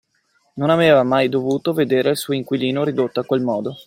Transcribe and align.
Non 0.55 0.71
aveva 0.71 1.03
mai 1.03 1.29
dovuto 1.29 1.73
vedere 1.73 2.09
il 2.09 2.17
suo 2.17 2.33
inquilino 2.33 2.83
ridotto 2.83 3.19
a 3.19 3.23
quel 3.23 3.43
modo 3.43 3.75